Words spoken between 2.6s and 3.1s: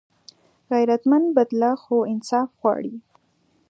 غواړي